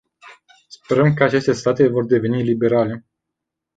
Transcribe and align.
Sperăm 0.67 1.13
că 1.13 1.23
aceste 1.23 1.53
state 1.53 1.87
vor 1.87 2.05
deveni 2.05 2.41
liberale. 2.43 3.05